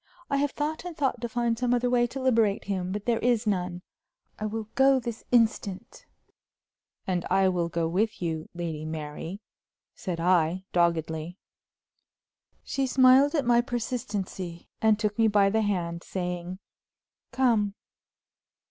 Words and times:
I 0.31 0.37
have 0.37 0.49
thought 0.49 0.83
and 0.83 0.97
thought 0.97 1.21
to 1.21 1.29
find 1.29 1.55
some 1.59 1.75
other 1.75 1.87
way 1.87 2.07
to 2.07 2.19
liberate 2.19 2.63
him, 2.63 2.91
but 2.91 3.05
there 3.05 3.19
is 3.19 3.45
none; 3.45 3.83
I 4.39 4.47
will 4.47 4.63
go 4.73 4.99
this 4.99 5.23
instant." 5.31 6.07
"And 7.05 7.23
I 7.29 7.47
will 7.49 7.69
go 7.69 7.87
with 7.87 8.19
you, 8.19 8.49
Lady 8.55 8.83
Mary," 8.83 9.41
said 9.93 10.19
I, 10.19 10.65
doggedly. 10.73 11.37
She 12.63 12.87
smiled 12.87 13.35
at 13.35 13.45
my 13.45 13.61
persistency, 13.61 14.67
and 14.81 14.97
took 14.97 15.19
me 15.19 15.27
by 15.27 15.51
the 15.51 15.61
hand, 15.61 16.01
saying, 16.03 16.57
"Come!" 17.31 17.75